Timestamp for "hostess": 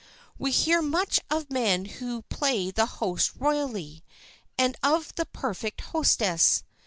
5.81-6.63